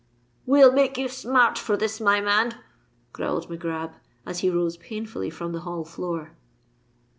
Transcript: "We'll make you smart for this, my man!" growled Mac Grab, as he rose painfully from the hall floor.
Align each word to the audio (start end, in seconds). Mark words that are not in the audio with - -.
"We'll 0.47 0.71
make 0.71 0.97
you 0.97 1.07
smart 1.07 1.59
for 1.59 1.77
this, 1.77 2.01
my 2.01 2.21
man!" 2.21 2.55
growled 3.13 3.51
Mac 3.51 3.59
Grab, 3.59 3.91
as 4.25 4.39
he 4.39 4.49
rose 4.49 4.75
painfully 4.77 5.29
from 5.29 5.51
the 5.51 5.59
hall 5.61 5.85
floor. 5.85 6.31